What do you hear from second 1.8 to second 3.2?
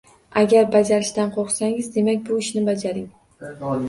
demak bu ishni bajaring.